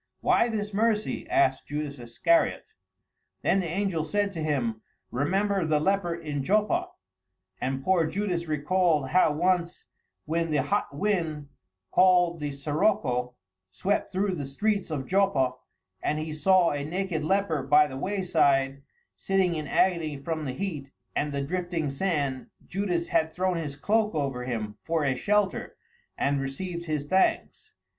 "Why 0.21 0.49
this 0.49 0.73
mercy?" 0.73 1.29
asked 1.29 1.67
Judas 1.67 1.99
Iscariot. 1.99 2.73
Then 3.43 3.59
the 3.59 3.67
angel 3.67 4.03
said 4.03 4.31
to 4.31 4.39
him, 4.41 4.81
"Remember 5.11 5.63
the 5.63 5.79
leper 5.79 6.15
in 6.15 6.43
Joppa," 6.43 6.89
and 7.61 7.83
poor 7.83 8.07
Judas 8.07 8.47
recalled 8.47 9.09
how 9.09 9.31
once 9.31 9.85
when 10.25 10.49
the 10.49 10.63
hot 10.63 10.91
wind, 10.97 11.49
called 11.91 12.39
the 12.39 12.49
sirocco, 12.49 13.35
swept 13.69 14.11
through 14.11 14.33
the 14.33 14.47
streets 14.47 14.89
of 14.89 15.05
Joppa, 15.05 15.51
and 16.01 16.17
he 16.17 16.33
saw 16.33 16.71
a 16.71 16.83
naked 16.83 17.23
leper 17.23 17.61
by 17.61 17.85
the 17.85 17.95
wayside, 17.95 18.81
sitting 19.15 19.53
in 19.53 19.67
agony 19.67 20.17
from 20.17 20.45
the 20.45 20.53
heat 20.53 20.89
and 21.15 21.31
the 21.31 21.43
drifting 21.43 21.91
sand, 21.91 22.47
Judas 22.65 23.09
had 23.09 23.31
thrown 23.31 23.57
his 23.57 23.75
cloak 23.75 24.15
over 24.15 24.45
him 24.45 24.79
for 24.81 25.03
a 25.05 25.15
shelter 25.15 25.75
and 26.17 26.41
received 26.41 26.85
his 26.85 27.05
thanks. 27.05 27.73